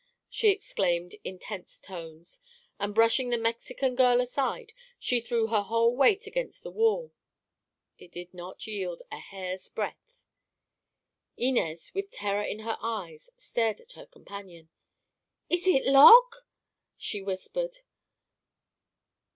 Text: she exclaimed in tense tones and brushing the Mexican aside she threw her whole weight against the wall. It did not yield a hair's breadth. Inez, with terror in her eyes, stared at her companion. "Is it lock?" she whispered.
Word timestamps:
she 0.31 0.49
exclaimed 0.49 1.13
in 1.23 1.37
tense 1.37 1.77
tones 1.79 2.39
and 2.79 2.95
brushing 2.95 3.29
the 3.29 3.37
Mexican 3.37 3.95
aside 4.19 4.73
she 4.97 5.21
threw 5.21 5.45
her 5.45 5.61
whole 5.61 5.95
weight 5.95 6.25
against 6.25 6.63
the 6.63 6.71
wall. 6.71 7.11
It 7.99 8.11
did 8.11 8.33
not 8.33 8.65
yield 8.65 9.03
a 9.11 9.19
hair's 9.19 9.69
breadth. 9.69 10.23
Inez, 11.37 11.93
with 11.93 12.09
terror 12.09 12.41
in 12.41 12.61
her 12.61 12.79
eyes, 12.81 13.29
stared 13.37 13.79
at 13.79 13.91
her 13.91 14.07
companion. 14.07 14.69
"Is 15.51 15.67
it 15.67 15.85
lock?" 15.85 16.47
she 16.97 17.21
whispered. 17.21 17.81